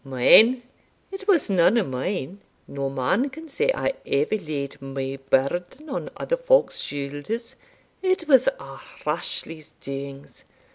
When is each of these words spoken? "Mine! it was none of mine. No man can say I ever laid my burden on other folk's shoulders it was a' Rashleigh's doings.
"Mine! 0.03 0.63
it 1.11 1.27
was 1.27 1.47
none 1.47 1.77
of 1.77 1.87
mine. 1.87 2.39
No 2.67 2.89
man 2.89 3.29
can 3.29 3.47
say 3.47 3.69
I 3.71 3.93
ever 4.07 4.35
laid 4.35 4.81
my 4.81 5.19
burden 5.29 5.89
on 5.91 6.09
other 6.17 6.37
folk's 6.37 6.79
shoulders 6.79 7.55
it 8.01 8.27
was 8.27 8.47
a' 8.47 8.81
Rashleigh's 9.05 9.75
doings. 9.79 10.43